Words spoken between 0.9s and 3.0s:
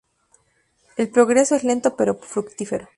El progreso es lento pero fructífero.